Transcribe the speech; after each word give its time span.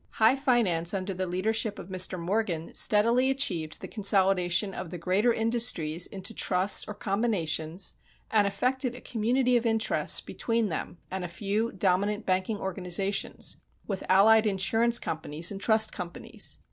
High 0.13 0.35
finance 0.35 0.95
under 0.95 1.13
the 1.13 1.27
leadership 1.27 1.77
of 1.77 1.89
Mr. 1.89 2.19
Morgan 2.19 2.73
steadily 2.73 3.29
achieved 3.29 3.81
the 3.81 3.87
consolidation 3.87 4.73
of 4.73 4.89
the 4.89 4.97
greater 4.97 5.31
industries 5.31 6.07
into 6.07 6.33
trusts 6.33 6.85
or 6.87 6.95
combinations 6.95 7.93
and 8.31 8.47
effected 8.47 8.95
a 8.95 9.01
community 9.01 9.57
of 9.57 9.65
interests 9.67 10.19
between 10.19 10.69
them 10.69 10.97
and 11.11 11.23
a 11.23 11.27
few 11.27 11.71
dominant 11.71 12.25
banking 12.25 12.57
organizations, 12.57 13.57
with 13.85 14.03
allied 14.09 14.47
insurance 14.47 14.97
companies 14.97 15.51
and 15.51 15.61
trust 15.61 15.93
companies. 15.93 16.57